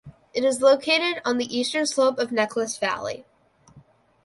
It 0.33 0.43
is 0.43 0.63
located 0.63 1.21
on 1.23 1.37
the 1.37 1.55
eastern 1.55 1.85
slope 1.85 2.17
of 2.17 2.31
Necklace 2.31 2.75
Valley. 2.75 3.23